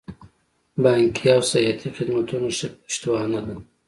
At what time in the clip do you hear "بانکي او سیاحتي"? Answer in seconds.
0.83-1.89